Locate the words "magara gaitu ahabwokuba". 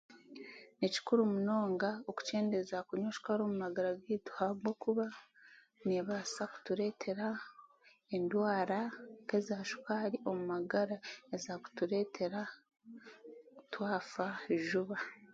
3.63-5.05